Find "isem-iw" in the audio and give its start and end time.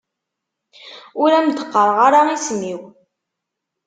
2.35-2.81